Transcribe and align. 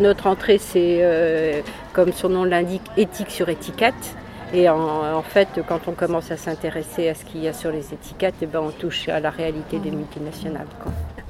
Notre 0.00 0.26
entrée, 0.26 0.58
c'est, 0.58 1.62
comme 1.92 2.12
son 2.12 2.28
nom 2.28 2.44
l'indique, 2.44 2.82
éthique 2.96 3.30
sur 3.30 3.48
étiquette. 3.48 4.16
Et 4.54 4.68
en, 4.68 5.22
fait, 5.22 5.48
quand 5.66 5.80
on 5.88 5.92
commence 5.92 6.30
à 6.30 6.36
s'intéresser 6.36 7.08
à 7.08 7.14
ce 7.14 7.24
qu'il 7.24 7.42
y 7.42 7.48
a 7.48 7.52
sur 7.52 7.70
les 7.70 7.92
étiquettes, 7.92 8.36
eh 8.42 8.46
ben, 8.46 8.60
on 8.60 8.70
touche 8.70 9.08
à 9.08 9.20
la 9.20 9.30
réalité 9.30 9.78
des 9.78 9.90
multinationales. 9.90 10.66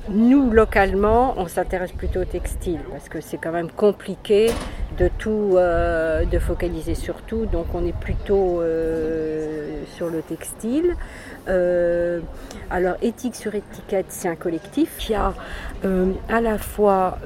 Nous, 0.08 0.50
localement, 0.50 1.34
on 1.36 1.48
s'intéresse 1.48 1.92
plutôt 1.92 2.20
au 2.20 2.24
textile 2.24 2.80
parce 2.90 3.08
que 3.08 3.20
c'est 3.20 3.38
quand 3.38 3.50
même 3.50 3.70
compliqué 3.70 4.50
de 4.98 5.10
tout, 5.18 5.54
euh, 5.54 6.24
de 6.24 6.38
focaliser 6.38 6.94
sur 6.94 7.16
tout. 7.22 7.46
Donc, 7.46 7.66
on 7.74 7.84
est 7.86 7.96
plutôt 7.96 8.60
euh, 8.60 9.82
sur 9.96 10.08
le 10.08 10.22
textile. 10.22 10.94
Euh, 11.48 12.20
alors, 12.70 12.96
éthique 13.02 13.36
sur 13.36 13.54
étiquette, 13.54 14.06
c'est 14.08 14.28
un 14.28 14.36
collectif 14.36 14.96
qui 14.98 15.14
a 15.14 15.34
à 16.28 16.40
la 16.40 16.58
fois, 16.58 17.18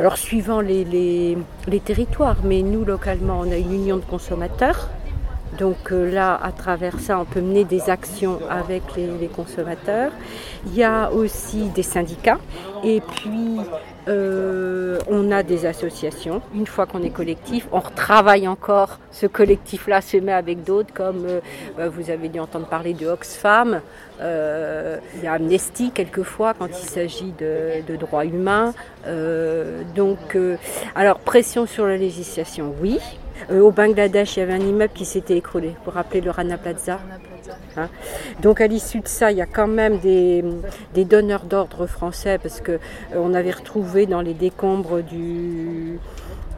alors 0.00 0.16
suivant 0.16 0.62
les, 0.62 1.36
territoires, 1.84 2.38
mais 2.42 2.62
nous, 2.62 2.84
localement, 2.84 3.40
on 3.40 3.50
a 3.50 3.56
une 3.56 3.74
union 3.74 3.96
de 3.96 4.04
consommateurs 4.04 4.88
donc 5.58 5.90
là, 5.90 6.38
à 6.42 6.52
travers 6.52 7.00
ça, 7.00 7.18
on 7.18 7.24
peut 7.24 7.40
mener 7.40 7.64
des 7.64 7.88
actions 7.88 8.40
avec 8.50 8.82
les, 8.96 9.28
consommateurs. 9.28 10.12
Il 10.66 10.74
y 10.74 10.82
a 10.82 11.10
aussi 11.10 11.70
des 11.70 11.82
syndicats 11.82 12.38
et 12.84 13.00
puis 13.00 13.56
euh, 14.08 14.98
on 15.08 15.30
a 15.32 15.42
des 15.42 15.66
associations. 15.66 16.42
Une 16.54 16.66
fois 16.66 16.86
qu'on 16.86 17.02
est 17.02 17.10
collectif, 17.10 17.66
on 17.72 17.80
retravaille 17.80 18.46
encore. 18.48 18.98
Ce 19.10 19.26
collectif-là 19.26 20.00
se 20.00 20.16
met 20.16 20.32
avec 20.32 20.64
d'autres, 20.64 20.92
comme 20.92 21.26
euh, 21.26 21.40
bah, 21.76 21.88
vous 21.88 22.10
avez 22.10 22.28
dû 22.28 22.38
entendre 22.38 22.66
parler 22.66 22.94
de 22.94 23.06
Oxfam. 23.06 23.80
il 24.20 25.24
y 25.24 25.26
a 25.26 25.32
Amnesty 25.32 25.90
quelquefois 25.90 26.54
quand 26.54 26.68
il 26.68 26.88
s'agit 26.88 27.32
de, 27.38 27.86
de, 27.86 27.96
droits 27.96 28.24
humains. 28.24 28.74
donc, 29.94 30.36
alors 30.94 31.18
pression 31.18 31.66
sur 31.66 31.86
la 31.86 31.96
législation, 31.96 32.74
oui. 32.80 32.98
Euh, 33.50 33.60
au 33.60 33.70
Bangladesh, 33.70 34.36
il 34.36 34.40
y 34.40 34.42
avait 34.42 34.54
un 34.54 34.60
immeuble 34.60 34.92
qui 34.92 35.04
s'était 35.04 35.36
écroulé, 35.36 35.74
pour 35.84 35.94
rappeler 35.94 36.20
le 36.20 36.30
Rana 36.30 36.58
Plaza. 36.58 36.98
Hein. 37.76 37.88
Donc 38.42 38.60
à 38.60 38.66
l'issue 38.66 39.00
de 39.00 39.08
ça, 39.08 39.30
il 39.30 39.38
y 39.38 39.42
a 39.42 39.46
quand 39.46 39.68
même 39.68 39.98
des, 39.98 40.42
donneurs 41.04 41.44
d'ordre 41.44 41.86
français, 41.86 42.38
parce 42.42 42.60
qu'on 42.60 42.78
euh, 43.14 43.34
avait 43.34 43.50
retrouvé 43.50 44.06
dans 44.06 44.20
les 44.20 44.34
décombres 44.34 45.02
du, 45.02 45.98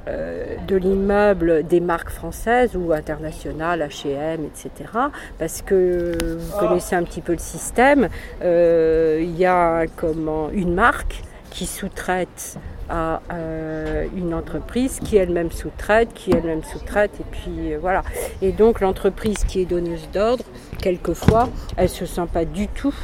euh, 0.08 0.56
de 0.66 0.76
l'immeuble 0.76 1.66
des 1.66 1.80
marques 1.80 2.10
françaises 2.10 2.76
ou 2.76 2.92
internationales, 2.92 3.86
H&M, 3.88 4.44
etc. 4.44 4.90
Parce 5.38 5.62
que 5.62 6.16
vous 6.38 6.58
connaissez 6.58 6.96
un 6.96 7.02
petit 7.02 7.20
peu 7.20 7.32
le 7.32 7.38
système, 7.38 8.08
il 8.42 9.36
y 9.36 9.44
a 9.44 9.86
comment, 9.96 10.50
une 10.50 10.74
marque 10.74 11.22
qui 11.50 11.66
sous-traite 11.66 12.58
à 12.88 13.20
euh, 13.32 14.06
une 14.16 14.34
entreprise 14.34 15.00
qui 15.00 15.16
elle-même 15.16 15.50
sous-traite, 15.50 16.12
qui 16.14 16.30
elle-même 16.32 16.62
sous-traite, 16.62 17.12
et 17.20 17.24
puis 17.30 17.72
euh, 17.72 17.78
voilà. 17.80 18.02
Et 18.42 18.52
donc 18.52 18.80
l'entreprise 18.80 19.44
qui 19.44 19.60
est 19.60 19.64
donneuse 19.64 20.08
d'ordre, 20.12 20.44
quelquefois, 20.80 21.48
elle 21.76 21.88
se 21.88 22.06
sent 22.06 22.26
pas 22.32 22.44
du 22.44 22.68
tout 22.68 22.94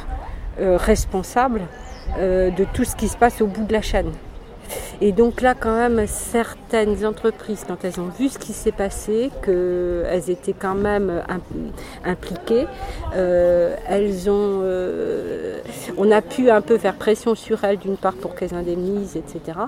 euh, 0.59 0.77
responsable 0.77 1.61
de 2.17 2.65
tout 2.73 2.85
ce 2.85 2.95
qui 2.95 3.09
se 3.09 3.17
passe 3.17 3.41
au 3.41 3.47
bout 3.47 3.65
de 3.65 3.73
la 3.73 3.81
chaîne. 3.81 4.11
Et 5.01 5.11
donc 5.11 5.41
là, 5.41 5.53
quand 5.53 5.75
même, 5.75 6.05
certaines 6.07 7.05
entreprises, 7.05 7.63
quand 7.67 7.83
elles 7.83 7.99
ont 7.99 8.09
vu 8.17 8.29
ce 8.29 8.39
qui 8.39 8.53
s'est 8.53 8.71
passé, 8.71 9.29
qu'elles 9.43 10.29
étaient 10.29 10.55
quand 10.57 10.75
même 10.75 11.21
impliquées, 12.03 12.67
euh, 13.15 13.75
elles 13.87 14.29
ont, 14.29 14.61
euh, 14.63 15.59
on 15.97 16.11
a 16.11 16.21
pu 16.21 16.49
un 16.49 16.61
peu 16.61 16.77
faire 16.77 16.95
pression 16.95 17.35
sur 17.35 17.63
elles 17.63 17.77
d'une 17.77 17.97
part 17.97 18.13
pour 18.13 18.35
qu'elles 18.35 18.53
indemnisent, 18.53 19.15
etc. 19.15 19.59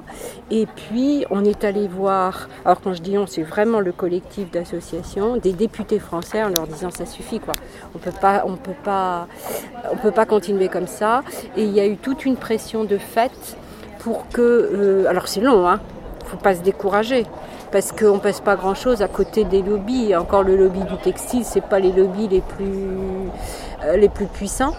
Et 0.52 0.66
puis 0.66 1.26
on 1.30 1.44
est 1.44 1.64
allé 1.64 1.88
voir, 1.88 2.48
alors 2.66 2.82
quand 2.82 2.94
je 2.94 3.02
dis 3.02 3.18
on, 3.18 3.28
c'est 3.28 3.44
vraiment 3.44 3.80
le 3.80 3.92
collectif 3.92 4.52
d'associations, 4.52 5.38
des 5.38 5.54
députés 5.54 6.00
français 6.00 6.44
en 6.44 6.50
leur 6.50 6.68
disant 6.68 6.90
ça 6.92 7.06
suffit 7.06 7.40
quoi. 7.40 7.54
On 7.96 8.00
peut 8.00 8.12
pas, 8.20 8.44
on 8.46 8.56
peut 8.56 8.72
pas, 8.84 9.28
on 9.92 9.98
peut 9.98 10.12
pas 10.12 10.26
continuer 10.26 10.70
comme 10.70 10.88
ça. 10.88 11.24
Et 11.56 11.64
il 11.64 11.72
y 11.72 11.80
a 11.80 11.86
eu 11.86 11.98
toute 11.98 12.26
une 12.26 12.38
pression 12.38 12.84
de 12.84 12.98
fait 12.98 13.58
Euh, 14.40 15.06
alors 15.08 15.28
c'est 15.28 15.42
long, 15.42 15.68
hein, 15.68 15.80
faut 16.26 16.38
pas 16.38 16.56
se 16.56 16.62
décourager. 16.62 17.26
Parce 17.72 17.92
qu'on 17.92 18.20
pèse 18.20 18.40
pas 18.40 18.56
grand-chose 18.56 19.02
à 19.02 19.08
côté 19.08 19.44
des 19.44 19.62
lobbies. 19.62 20.16
encore 20.16 20.44
le 20.44 20.56
lobby 20.56 20.80
du 20.82 20.98
textile, 20.98 21.44
c'est 21.44 21.62
pas 21.62 21.80
les 21.80 21.92
lobbies 21.92 22.30
les 22.30 22.42
plus, 22.42 23.30
euh, 23.84 24.08
puissants. 24.34 24.74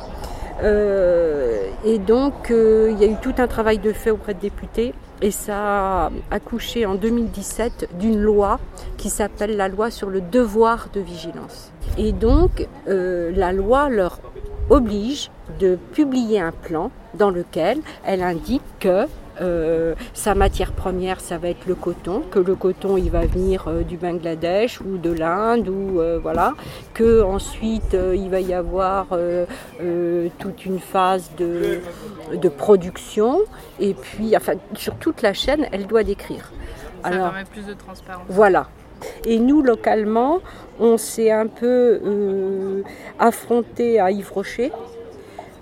Euh, 0.62 1.69
et 1.84 1.99
donc, 1.99 2.49
il 2.50 2.99
y 2.99 3.05
a 3.05 3.06
eu 3.06 3.17
tout 3.21 3.34
un 3.38 3.47
travail 3.47 3.78
de 3.78 3.93
fait 3.93 4.11
auprès 4.11 4.34
de 4.34 4.41
députés. 4.41 4.94
Et 5.21 5.33
ça 5.33 6.06
a 6.06 6.11
accouché 6.31 6.87
en 6.87 6.94
2017 6.94 7.91
d'une 7.99 8.21
loi 8.21 8.59
qui 8.97 9.11
s'appelle 9.11 9.56
la 9.56 9.69
loi 9.69 9.91
sur 9.91 10.09
le 10.09 10.21
devoir 10.21 10.88
de 10.94 11.00
vigilance. 11.00 11.72
Et 11.99 12.12
donc, 12.12 12.67
la 12.87 13.53
loi 13.53 13.91
leur 13.91 14.19
oblige 14.71 15.31
de 15.59 15.79
publier 15.93 16.41
un 16.41 16.53
plan 16.53 16.91
dans 17.15 17.31
lequel 17.31 17.81
elle 18.05 18.23
indique 18.23 18.62
que 18.81 19.06
euh, 19.41 19.95
sa 20.15 20.34
matière 20.34 20.73
première, 20.73 21.21
ça 21.21 21.39
va 21.39 21.49
être 21.49 21.67
le 21.67 21.75
coton, 21.75 22.23
que 22.31 22.39
le 22.39 22.55
coton, 22.55 22.97
il 22.97 23.11
va 23.11 23.25
venir 23.27 23.69
euh, 23.69 23.83
du 23.83 23.97
Bangladesh 23.97 24.81
ou 24.81 24.99
de 24.99 25.12
l'Inde, 25.12 25.69
ou 25.69 26.01
euh, 26.01 26.19
voilà, 26.21 26.55
que 26.95 27.23
ensuite 27.23 27.97
il 28.15 28.29
va 28.31 28.41
y 28.41 28.53
avoir 28.53 29.06
toute 30.39 30.67
une 30.67 30.81
phase 30.81 31.31
de, 31.37 31.81
de, 32.35 32.49
production, 32.49 33.41
et 33.79 33.95
puis, 33.95 34.37
enfin, 34.37 34.55
sur 34.75 34.97
toute 34.97 35.23
la 35.23 35.33
chaîne, 35.33 35.67
elle 35.73 35.87
doit 35.87 36.03
décrire. 36.03 36.50
Ça 37.03 37.09
Alors, 37.09 37.31
permet 37.31 37.45
plus 37.45 37.67
de 37.67 37.75
transparence. 37.75 38.25
Voilà. 38.29 38.69
Et 39.25 39.38
nous, 39.38 39.62
localement, 39.62 40.38
on 40.81 40.97
s'est 40.97 41.31
un 41.31 41.47
peu 41.47 42.00
affronté 43.19 44.00
à 44.00 44.10
Yves 44.10 44.32
Rocher 44.32 44.72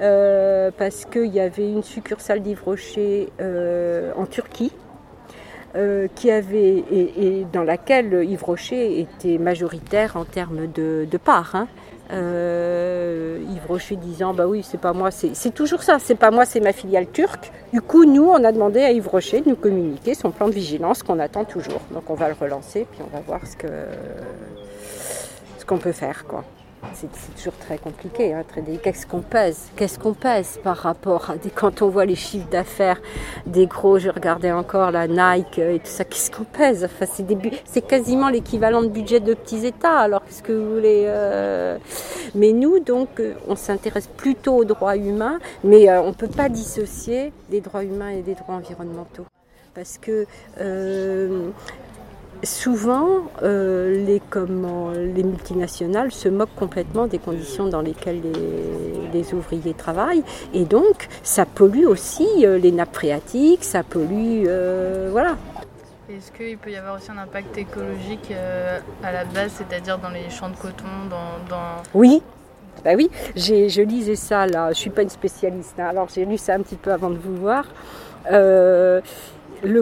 euh, 0.00 0.70
parce 0.76 1.06
qu'il 1.06 1.32
y 1.32 1.40
avait 1.40 1.70
une 1.70 1.82
succursale 1.82 2.40
d'Yves 2.40 2.62
Rocher 2.62 3.30
euh, 3.40 4.12
en 4.16 4.26
Turquie. 4.26 4.72
Euh, 5.74 6.08
qui 6.14 6.30
avait, 6.30 6.84
et, 6.90 7.44
dans 7.52 7.62
laquelle 7.62 8.24
Yves 8.24 8.44
Rocher 8.44 8.98
était 8.98 9.36
majoritaire 9.36 10.16
en 10.16 10.24
termes 10.24 10.68
de, 10.72 11.06
de 11.10 11.18
part. 11.18 11.54
Hein. 11.54 11.68
Yves 12.10 13.66
Rocher 13.68 13.96
disant 13.96 14.32
bah 14.32 14.46
oui 14.46 14.62
c'est 14.62 14.80
pas 14.80 14.92
moi 14.92 15.10
c'est 15.10 15.54
toujours 15.54 15.82
ça 15.82 15.98
c'est 15.98 16.14
pas 16.14 16.30
moi 16.30 16.44
c'est 16.44 16.60
ma 16.60 16.72
filiale 16.72 17.08
turque. 17.10 17.50
Du 17.72 17.80
coup 17.80 18.04
nous 18.04 18.24
on 18.24 18.44
a 18.44 18.52
demandé 18.52 18.80
à 18.80 18.92
Yves 18.92 19.08
Rocher 19.08 19.40
de 19.40 19.48
nous 19.48 19.56
communiquer 19.56 20.14
son 20.14 20.30
plan 20.30 20.46
de 20.48 20.52
vigilance 20.52 21.02
qu'on 21.02 21.18
attend 21.18 21.44
toujours. 21.44 21.80
Donc 21.92 22.08
on 22.08 22.14
va 22.14 22.28
le 22.28 22.34
relancer 22.34 22.86
puis 22.90 23.00
on 23.02 23.14
va 23.14 23.22
voir 23.22 23.46
ce 23.46 23.56
que 23.56 23.68
ce 25.58 25.64
qu'on 25.64 25.78
peut 25.78 25.92
faire 25.92 26.26
quoi 26.26 26.44
c'est 26.94 27.08
toujours 27.36 27.58
très 27.58 27.78
compliqué, 27.78 28.34
hein, 28.34 28.44
Qu'est-ce 28.82 29.06
qu'on 29.06 29.20
pèse? 29.20 29.70
Qu'est-ce 29.76 29.98
qu'on 29.98 30.14
pèse 30.14 30.58
par 30.62 30.76
rapport 30.76 31.30
à 31.30 31.34
quand 31.54 31.82
on 31.82 31.88
voit 31.88 32.04
les 32.04 32.14
chiffres 32.14 32.48
d'affaires 32.50 33.00
des 33.46 33.66
gros, 33.66 33.98
je 33.98 34.08
regardais 34.08 34.52
encore 34.52 34.90
la 34.90 35.06
Nike 35.06 35.58
et 35.58 35.78
tout 35.78 35.86
ça, 35.86 36.04
qu'est-ce 36.04 36.30
qu'on 36.30 36.44
pèse? 36.44 36.84
Enfin, 36.84 37.06
c'est, 37.06 37.86
quasiment 37.86 38.28
l'équivalent 38.28 38.82
de 38.82 38.88
budget 38.88 39.20
de 39.20 39.34
petits 39.34 39.66
États. 39.66 39.98
Alors, 39.98 40.24
qu'est-ce 40.24 40.42
que 40.42 40.52
vous 40.52 40.74
voulez 40.74 41.04
euh? 41.06 41.78
Mais 42.34 42.52
nous, 42.52 42.80
donc, 42.80 43.20
euh, 43.20 43.34
on 43.48 43.56
s'intéresse 43.56 44.08
plutôt 44.08 44.56
aux 44.56 44.64
droits 44.64 44.96
humains, 44.96 45.38
mais 45.64 45.88
euh, 45.88 46.02
on 46.02 46.08
ne 46.08 46.14
peut 46.14 46.28
pas 46.28 46.48
dissocier 46.48 47.32
des 47.50 47.60
droits 47.60 47.84
humains 47.84 48.10
et 48.10 48.22
des 48.22 48.34
droits 48.34 48.56
environnementaux 48.56 49.26
parce 49.74 49.98
que 49.98 50.26
souvent, 52.46 53.24
euh, 53.42 54.06
les, 54.06 54.22
les, 55.14 55.22
multinationales 55.22 56.12
se 56.12 56.28
moquent 56.28 56.54
complètement 56.54 57.06
des 57.06 57.18
conditions 57.18 57.66
dans 57.66 57.82
lesquelles 57.82 58.22
les, 59.12 59.34
ouvriers 59.34 59.74
travaillent. 59.74 60.22
Et 60.54 60.64
donc, 60.64 61.08
ça 61.22 61.44
pollue 61.44 61.84
aussi 61.84 62.26
euh, 62.44 62.58
les 62.58 62.72
nappes 62.72 62.94
phréatiques, 62.94 63.64
ça 63.64 63.82
pollue. 63.82 64.44
Euh, 64.46 65.08
voilà. 65.10 65.36
Est-ce 66.08 66.30
qu'il 66.30 66.56
peut 66.56 66.70
y 66.70 66.76
avoir 66.76 66.96
aussi 66.96 67.10
un 67.10 67.18
impact 67.18 67.58
écologique 67.58 68.32
à 69.02 69.12
la 69.12 69.24
base, 69.24 69.52
c'est-à-dire 69.58 69.98
dans 69.98 70.10
les 70.10 70.30
champs 70.30 70.48
de 70.48 70.56
coton 70.56 70.84
dans, 71.10 71.82
Oui, 71.94 72.22
bah 72.84 72.92
oui, 72.96 73.10
je 73.34 73.82
lisais 73.82 74.14
ça 74.14 74.46
là, 74.46 74.66
je 74.66 74.70
ne 74.70 74.74
suis 74.74 74.90
pas 74.90 75.02
une 75.02 75.08
spécialiste, 75.08 75.74
hein. 75.80 75.86
alors 75.86 76.08
j'ai 76.14 76.24
lu 76.24 76.38
ça 76.38 76.54
un 76.54 76.60
petit 76.60 76.76
peu 76.76 76.92
avant 76.92 77.10
de 77.10 77.18
vous 77.18 77.34
voir. 77.34 77.64
le 78.30 79.02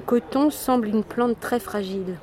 coton 0.01 0.49
semble 0.49 0.89
une 0.89 1.05
plante 1.05 1.39
très 1.41 1.61
fragile. 1.61 2.17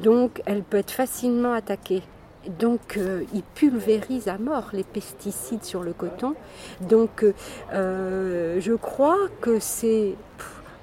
Donc 0.00 0.42
elle 0.46 0.62
peut 0.62 0.78
être 0.78 0.90
facilement 0.90 1.52
attaquée. 1.52 2.02
Donc 2.48 2.96
euh, 2.96 3.22
il 3.32 3.42
pulvérise 3.42 4.26
à 4.28 4.36
mort 4.38 4.70
les 4.72 4.82
pesticides 4.82 5.64
sur 5.64 5.82
le 5.82 5.92
coton. 5.92 6.34
Donc 6.80 7.24
euh, 7.72 8.60
je 8.60 8.72
crois 8.72 9.18
que 9.40 9.60
c'est 9.60 10.14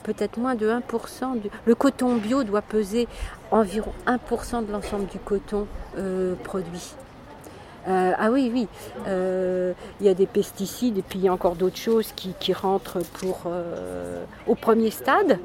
peut-être 0.04 0.38
moins 0.38 0.56
de 0.56 0.70
1%. 0.70 1.42
Le 1.66 1.76
coton 1.76 2.16
bio 2.16 2.44
doit 2.44 2.62
peser 2.62 3.08
environ 3.52 3.92
1% 4.08 4.66
de 4.66 4.72
l'ensemble 4.72 5.08
du 5.08 5.20
coton 5.20 5.68
euh, 5.98 6.36
produit. 6.44 6.94
ah 7.88 8.30
oui, 8.32 8.52
oui, 8.54 8.68
il 9.08 10.06
y 10.06 10.10
a 10.10 10.14
des 10.14 10.28
pesticides 10.28 10.98
et 10.98 11.02
puis 11.02 11.20
il 11.20 11.26
y 11.26 11.28
a 11.28 11.34
encore 11.34 11.56
d'autres 11.56 11.78
choses 11.78 12.12
qui, 12.16 12.34
qui 12.40 12.54
rentrent 12.54 13.00
pour, 13.20 13.48
au 14.48 14.56
premier 14.56 14.92
stade. 14.92 15.40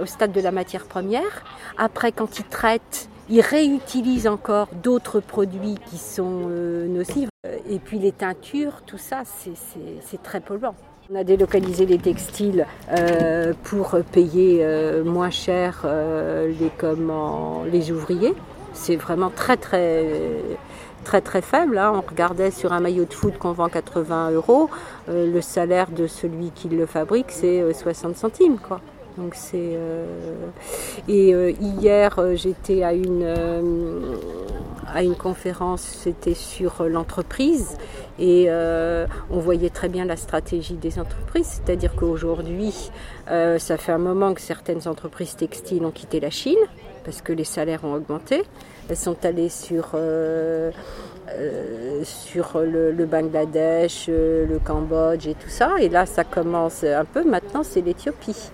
Au 0.00 0.06
stade 0.06 0.32
de 0.32 0.40
la 0.40 0.52
matière 0.52 0.84
première. 0.84 1.44
Après, 1.78 2.12
quand 2.12 2.38
ils 2.38 2.44
traitent, 2.44 3.08
ils 3.28 3.40
réutilisent 3.40 4.26
encore 4.26 4.68
d'autres 4.82 5.20
produits 5.20 5.76
qui 5.86 5.98
sont 5.98 6.48
nocifs. 6.88 7.28
Et 7.68 7.78
puis 7.78 7.98
les 7.98 8.12
teintures, 8.12 8.82
tout 8.86 8.98
ça, 8.98 9.22
c'est 9.24 10.22
très 10.22 10.40
polluant. 10.40 10.74
On 11.10 11.16
a 11.16 11.24
délocalisé 11.24 11.84
les 11.84 11.98
textiles 11.98 12.66
euh, 12.90 13.52
pour 13.64 13.98
payer 14.12 14.60
euh, 14.62 15.02
moins 15.02 15.30
cher 15.30 15.82
euh, 15.84 16.52
les 17.70 17.90
ouvriers. 17.90 18.34
C'est 18.72 18.96
vraiment 18.96 19.28
très 19.28 19.56
très 19.56 20.06
très 21.04 21.20
très 21.20 21.42
faible. 21.42 21.76
Hein. 21.76 21.92
On 21.96 22.08
regardait 22.08 22.52
sur 22.52 22.72
un 22.72 22.80
maillot 22.80 23.04
de 23.04 23.12
foot 23.12 23.36
qu'on 23.36 23.52
vend 23.52 23.68
80 23.68 24.30
euros, 24.30 24.70
le 25.08 25.40
salaire 25.40 25.90
de 25.90 26.06
celui 26.06 26.50
qui 26.52 26.68
le 26.68 26.86
fabrique 26.86 27.30
c'est 27.30 27.72
60 27.72 28.16
centimes 28.16 28.58
quoi. 28.58 28.80
Donc 29.16 29.34
c'est 29.34 29.78
et 31.08 31.30
hier 31.60 32.18
j'étais 32.34 32.82
à 32.82 32.92
une 32.94 33.26
à 34.92 35.02
une 35.02 35.14
conférence, 35.14 35.80
c'était 35.80 36.34
sur 36.34 36.84
l'entreprise 36.84 37.76
et 38.18 38.46
euh, 38.48 39.06
on 39.30 39.38
voyait 39.38 39.70
très 39.70 39.88
bien 39.88 40.04
la 40.04 40.16
stratégie 40.16 40.74
des 40.74 40.98
entreprises, 40.98 41.62
c'est-à-dire 41.64 41.94
qu'aujourd'hui, 41.96 42.90
euh, 43.30 43.58
ça 43.58 43.78
fait 43.78 43.92
un 43.92 43.98
moment 43.98 44.34
que 44.34 44.40
certaines 44.40 44.86
entreprises 44.86 45.34
textiles 45.36 45.84
ont 45.84 45.90
quitté 45.90 46.20
la 46.20 46.30
Chine 46.30 46.58
parce 47.04 47.22
que 47.22 47.32
les 47.32 47.44
salaires 47.44 47.84
ont 47.84 47.94
augmenté. 47.94 48.42
Elles 48.88 48.96
sont 48.96 49.24
allées 49.24 49.48
sur, 49.48 49.90
euh, 49.94 50.70
sur 52.04 52.58
le, 52.58 52.92
le, 52.92 53.06
Bangladesh, 53.06 54.08
le 54.08 54.58
Cambodge 54.62 55.26
et 55.26 55.34
tout 55.34 55.48
ça. 55.48 55.76
Et 55.80 55.88
là, 55.88 56.04
ça 56.04 56.24
commence 56.24 56.84
un 56.84 57.04
peu. 57.04 57.24
Maintenant, 57.24 57.62
c'est 57.62 57.80
l'Éthiopie. 57.80 58.50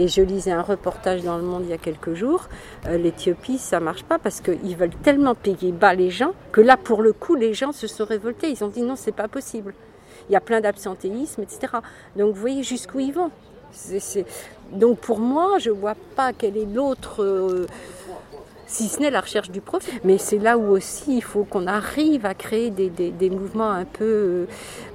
Et 0.00 0.06
je 0.06 0.22
lisais 0.22 0.52
un 0.52 0.62
reportage 0.62 1.24
dans 1.24 1.36
Le 1.36 1.42
Monde 1.42 1.64
il 1.64 1.70
y 1.70 1.72
a 1.72 1.78
quelques 1.78 2.14
jours. 2.14 2.48
Euh, 2.86 2.96
L'Éthiopie, 2.96 3.58
ça 3.58 3.80
marche 3.80 4.04
pas 4.04 4.20
parce 4.20 4.40
qu'ils 4.40 4.76
veulent 4.76 4.94
tellement 5.02 5.34
payer 5.34 5.72
bas 5.72 5.92
les 5.92 6.08
gens 6.08 6.34
que 6.52 6.60
là, 6.60 6.76
pour 6.76 7.02
le 7.02 7.12
coup, 7.12 7.34
les 7.34 7.52
gens 7.52 7.72
se 7.72 7.88
sont 7.88 8.04
révoltés. 8.04 8.48
Ils 8.48 8.62
ont 8.62 8.68
dit 8.68 8.82
non, 8.82 8.94
c'est 8.94 9.10
pas 9.10 9.26
possible. 9.26 9.74
Il 10.28 10.34
y 10.34 10.36
a 10.36 10.40
plein 10.40 10.60
d'absentéisme, 10.60 11.42
etc. 11.42 11.78
Donc 12.14 12.32
vous 12.32 12.40
voyez 12.40 12.62
jusqu'où 12.62 13.00
ils 13.00 13.12
vont. 13.12 13.32
Donc 14.72 15.00
pour 15.00 15.18
moi, 15.18 15.58
je 15.58 15.70
vois 15.70 15.96
pas 16.14 16.32
quel 16.32 16.56
est 16.56 16.66
l'autre. 16.66 17.24
Euh, 17.24 17.66
si 18.68 18.86
ce 18.86 19.00
n'est 19.00 19.10
la 19.10 19.20
recherche 19.20 19.50
du 19.50 19.60
profit. 19.60 19.90
Mais 20.04 20.18
c'est 20.18 20.38
là 20.38 20.56
où 20.56 20.70
aussi 20.70 21.16
il 21.16 21.22
faut 21.22 21.44
qu'on 21.44 21.66
arrive 21.66 22.24
à 22.26 22.34
créer 22.34 22.70
des, 22.70 23.30
mouvements 23.30 23.70
un 23.70 23.84
peu 23.84 24.04
euh, 24.04 24.46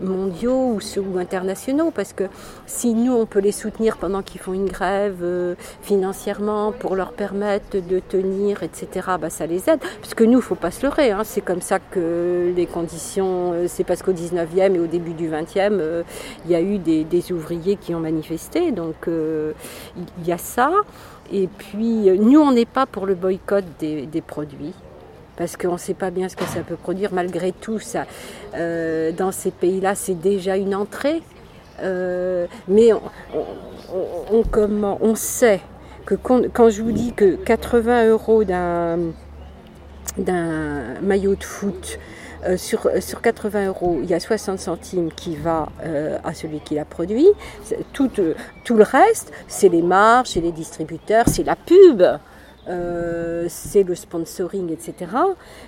mondiaux 0.02 0.78
ou, 0.78 1.18
internationaux, 1.18 1.92
parce 1.92 2.14
que 2.14 2.26
si 2.68 2.94
nous, 2.94 3.14
on 3.14 3.26
peut 3.26 3.40
les 3.40 3.52
soutenir 3.52 3.98
pendant 3.98 4.22
qu'ils 4.22 4.40
font 4.40 4.54
une 4.54 4.70
grève 4.70 5.20
euh, 5.22 5.56
financièrement 5.82 6.72
pour 6.72 6.96
leur 6.96 7.14
permettre 7.14 7.78
de 7.78 8.00
tenir, 8.00 8.64
etc., 8.64 9.08
bah, 9.20 9.30
ça 9.30 9.46
les 9.46 9.70
aide. 9.70 9.80
Parce 10.02 10.14
que 10.14 10.24
nous, 10.24 10.34
il 10.34 10.36
ne 10.36 10.42
faut 10.42 10.56
pas 10.56 10.72
se 10.72 10.84
leurrer, 10.84 11.12
hein. 11.12 11.24
c'est 11.24 11.42
comme 11.42 11.62
ça 11.62 11.80
que 11.80 12.54
les 12.56 12.66
conditions, 12.68 13.54
euh, 13.54 13.66
c'est 13.68 13.84
parce 13.84 14.04
qu'au 14.04 14.14
19e 14.14 14.76
et 14.76 14.80
au 14.80 14.88
début 14.88 15.14
du 15.14 15.30
20e, 15.30 16.04
il 16.46 16.52
y 16.52 16.56
a 16.56 16.62
eu 16.62 16.78
des, 16.78 17.32
ouvriers 17.32 17.78
qui 17.78 17.96
ont 17.96 18.00
manifesté, 18.00 18.72
donc 18.72 19.08
il 19.08 20.28
y 20.28 20.32
a 20.32 20.38
ça. 20.38 20.72
Et 21.32 21.48
puis, 21.48 22.10
euh, 22.10 22.18
nous, 22.18 22.40
on 22.40 22.52
n'est 22.52 22.66
pas 22.66 22.86
pour 22.86 23.06
le 23.06 23.16
boycott 23.16 23.64
des, 23.80 24.24
produits 24.26 24.74
parce 25.36 25.58
qu'on 25.58 25.74
ne 25.74 25.78
sait 25.78 25.94
pas 25.96 26.12
bien 26.12 26.30
ce 26.30 26.36
que 26.36 26.46
ça 26.46 26.62
peut 26.62 26.76
produire. 26.76 27.14
Malgré 27.14 27.52
tout, 27.52 27.80
ça, 27.80 28.06
euh, 28.56 29.12
dans 29.12 29.32
ces 29.32 29.52
pays-là, 29.52 29.96
c'est 29.96 30.20
déjà 30.20 30.58
une 30.58 30.76
entrée. 30.76 31.22
Euh, 31.82 32.46
mais 32.68 32.92
on, 32.94 34.44
comment, 34.44 35.00
on 35.02 35.16
sait 35.16 35.60
que 36.06 36.16
quand, 36.16 36.70
je 36.70 36.84
vous 36.84 36.92
dis 36.92 37.14
que 37.14 37.36
80 37.36 38.10
euros 38.10 38.44
d'un 38.44 39.14
maillot 41.02 41.36
de 41.36 41.44
foot 41.44 42.00
euh, 42.46 42.58
sur, 42.58 42.90
sur 43.00 43.22
80 43.22 43.68
euros, 43.68 44.00
il 44.02 44.10
y 44.10 44.14
a 44.14 44.20
60 44.20 44.60
centimes 44.60 45.12
qui 45.12 45.36
va 45.36 45.70
euh, 45.84 46.18
à 46.24 46.34
celui 46.34 46.60
qui 46.60 46.76
l'a 46.76 46.86
produit. 46.86 47.28
Tout, 47.94 48.12
euh, 48.20 48.34
tout 48.64 48.76
le 48.76 48.84
reste, 48.84 49.32
c'est 49.48 49.70
les 49.70 49.82
marges, 49.82 50.30
c'est 50.30 50.42
les 50.42 50.52
distributeurs, 50.52 51.26
c'est 51.28 51.44
la 51.44 51.56
pub. 51.56 52.04
c'est 53.48 53.84
le 53.84 53.96
sponsoring, 53.96 54.72
etc. 54.72 55.12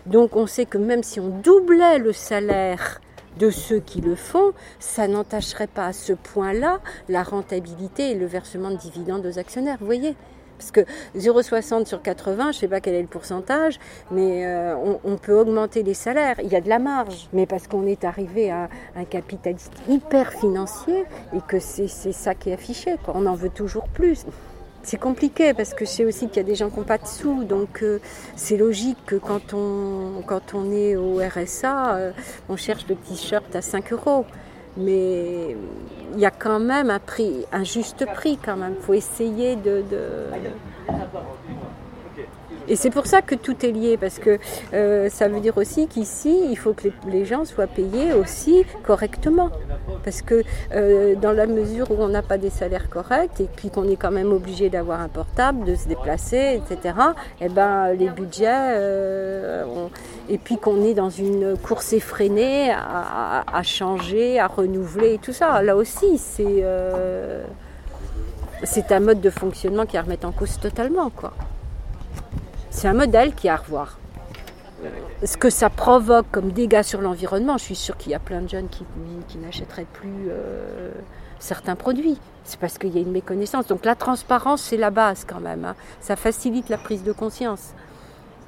Donc 0.06 0.36
on 0.36 0.48
sait 0.48 0.66
que 0.66 0.78
même 0.78 1.04
si 1.04 1.20
on 1.20 1.30
doublait 1.30 2.00
le 2.00 2.14
salaire 2.14 3.02
de 3.38 3.50
ceux 3.50 3.80
qui 3.80 4.00
le 4.00 4.16
font, 4.16 4.54
ça 4.80 5.08
n'entacherait 5.08 5.68
pas 5.68 5.88
à 5.88 5.94
ce 5.94 6.14
point-là 6.14 6.80
la 7.10 7.24
rentabilité 7.24 8.12
et 8.12 8.16
le 8.16 8.26
versement 8.26 8.72
de 8.72 8.78
dividendes 8.78 9.26
aux 9.26 9.40
actionnaires. 9.40 9.78
Vous 9.80 9.86
voyez 9.86 10.16
parce 10.58 10.72
que 10.72 10.82
0,60 11.18 11.86
sur 11.86 12.02
80, 12.02 12.44
je 12.44 12.48
ne 12.48 12.54
sais 12.54 12.68
pas 12.68 12.80
quel 12.80 12.96
est 12.96 13.02
le 13.02 13.08
pourcentage, 13.08 13.80
mais 14.12 14.46
euh, 14.46 14.76
on, 15.04 15.18
peut 15.18 15.38
augmenter 15.38 15.84
les 15.84 15.94
salaires. 15.94 16.36
Il 16.44 16.50
y 16.50 16.56
a 16.56 16.62
de 16.62 16.70
la 16.70 16.80
marge, 16.80 17.28
mais 17.34 17.46
parce 17.46 17.68
qu'on 17.68 17.86
est 17.88 18.04
arrivé 18.04 18.52
à 18.52 18.70
un 18.96 19.06
capitaliste 19.06 19.74
hyper 19.90 20.34
financier 20.34 21.06
et 21.36 21.40
que 21.48 21.60
c'est 21.60 21.88
ça 21.88 22.36
qui 22.36 22.50
est 22.50 22.54
affiché. 22.54 22.96
On 23.08 23.26
en 23.26 23.36
veut 23.36 23.50
toujours 23.50 23.88
plus. 23.88 24.26
C'est 24.84 25.00
compliqué 25.00 25.56
parce 25.56 25.74
que 25.74 25.84
je 25.84 25.90
sais 25.90 26.06
aussi 26.06 26.28
qu'il 26.28 26.38
y 26.38 26.40
a 26.42 26.44
des 26.44 26.54
gens 26.54 26.70
qui 26.70 26.78
n'ont 26.78 26.86
pas 26.86 27.00
de 27.00 27.08
sous, 27.08 27.44
donc 27.44 27.82
euh, 27.82 28.00
c'est 28.36 28.56
logique 28.56 29.00
que 29.08 29.16
quand 29.16 29.54
on, 29.56 30.22
quand 30.28 30.54
on 30.54 30.72
est 30.72 30.96
au 30.96 31.18
RSA, 31.18 31.96
euh, 31.96 32.12
on 32.50 32.56
cherche 32.56 32.86
le 32.88 32.96
t-shirt 32.96 33.56
à 33.56 33.64
5 33.64 33.94
euros 33.94 34.26
mais 34.78 35.56
il 36.14 36.20
y 36.20 36.26
a 36.26 36.32
quand 36.32 36.60
même 36.60 36.90
un 36.90 37.00
prix, 37.00 37.46
un 37.52 37.64
juste 37.64 38.06
prix 38.06 38.38
quand 38.44 38.58
même. 38.58 38.76
Il 38.80 38.84
faut 38.84 38.94
essayer 38.94 39.56
de, 39.56 39.84
et 42.68 42.76
c'est 42.76 42.90
pour 42.90 43.06
ça 43.06 43.22
que 43.22 43.36
tout 43.36 43.66
est 43.66 43.72
lié, 43.72 43.98
parce 43.98 44.18
que 44.18 44.40
euh, 44.74 45.10
ça 45.10 45.28
veut 45.28 45.40
dire 45.40 45.58
aussi 45.58 45.88
qu'ici, 45.88 46.36
il 46.50 46.58
faut 46.58 46.74
que 46.74 46.90
les, 47.08 47.26
gens 47.26 47.46
soient 47.46 47.68
payés 47.68 48.14
aussi 48.14 48.66
correctement. 48.84 49.52
Parce 50.04 50.22
que 50.22 50.44
euh, 50.74 51.16
dans 51.16 51.32
la 51.32 51.46
mesure 51.46 51.90
où 51.92 51.96
on 52.00 52.08
n'a 52.08 52.22
pas 52.22 52.38
des 52.38 52.50
salaires 52.50 52.90
corrects, 52.90 53.40
et 53.40 53.50
puis 53.56 53.70
qu'on 53.70 53.88
est 53.90 53.96
quand 53.96 54.12
même 54.12 54.32
obligé 54.32 54.70
d'avoir 54.70 55.00
un 55.02 55.08
portable, 55.08 55.66
de 55.66 55.76
se 55.76 55.88
déplacer, 55.88 56.62
etc., 56.62 56.96
et 57.42 57.46
eh 57.46 57.50
ben, 57.50 57.94
les 57.94 58.10
budgets, 58.10 58.46
euh, 58.48 59.66
et 60.30 60.38
puis 60.38 60.58
qu'on 60.58 60.84
est 60.84 60.94
dans 60.94 61.10
une 61.10 61.58
course 61.58 61.94
effrénée 61.94 62.72
à, 62.72 63.64
changer, 63.64 64.40
à 64.40 64.48
renouveler, 64.48 65.16
et 65.16 65.18
tout 65.18 65.34
ça. 65.34 65.62
Là 65.62 65.76
aussi, 65.76 66.18
c'est 66.18 66.64
c'est 68.64 68.92
un 68.92 69.00
mode 69.00 69.22
de 69.22 69.30
fonctionnement 69.30 69.86
qui 69.86 69.98
à 69.98 70.02
remettre 70.02 70.28
en 70.28 70.32
cause 70.32 70.60
totalement, 70.60 71.10
quoi. 71.10 71.34
C'est 72.70 72.88
un 72.88 72.94
modèle 72.94 73.34
qui 73.34 73.48
est 73.48 73.52
à 73.52 73.58
revoir. 73.58 73.98
Ce 75.24 75.38
que 75.38 75.50
ça 75.50 75.70
provoque 75.70 76.28
comme 76.32 76.52
dégâts 76.52 76.84
sur 76.84 77.02
l'environnement, 77.02 77.58
je 77.58 77.64
suis 77.64 77.76
sûre 77.76 77.98
qu'il 77.98 78.12
y 78.12 78.16
a 78.16 78.20
plein 78.20 78.42
de 78.42 78.50
jeunes 78.50 78.68
qui, 78.70 79.38
n'achèteraient 79.38 79.88
plus 79.92 80.30
euh, 80.30 80.92
certains 81.40 81.76
produits. 81.76 82.20
C'est 82.44 82.60
parce 82.60 82.78
qu'il 82.78 82.94
y 82.94 82.98
a 82.98 83.02
une 83.02 83.12
méconnaissance. 83.12 83.68
Donc 83.68 83.86
la 83.86 83.96
transparence, 83.96 84.62
c'est 84.62 84.78
la 84.78 84.92
base 84.92 85.26
quand 85.26 85.40
même. 85.40 85.66
Hein. 85.66 85.76
Ça 86.00 86.16
facilite 86.16 86.70
la 86.70 86.78
prise 86.78 87.04
de 87.04 87.12
conscience. 87.12 87.74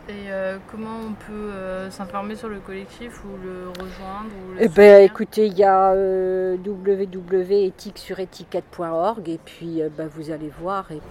Et 0.10 0.28
euh, 0.30 0.58
comment 0.72 1.02
on 1.06 1.12
peut 1.12 1.34
euh, 1.34 1.92
s'informer 1.92 2.38
sur 2.38 2.48
le 2.48 2.60
collectif 2.60 3.26
ou 3.26 3.28
le 3.44 3.68
rejoindre 3.72 4.30
Eh 4.58 4.70
ben, 4.70 5.04
écoutez, 5.04 5.48
il 5.48 5.58
y 5.58 5.66
a 5.66 5.92
euh, 5.92 6.56
www.éthique-sur-étiquette.org 6.66 9.28
et 9.28 9.40
puis 9.44 9.82
bah, 9.98 10.06
vous 10.10 10.32
allez 10.32 10.50
voir 10.62 10.90
et 10.94 11.02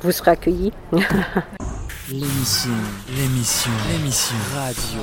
vous 0.00 0.10
serez 0.10 0.32
accueillis. 0.32 0.72
L'émission, 2.12 2.70
l'émission, 3.16 3.70
l'émission. 3.90 4.36
Radio 4.54 5.00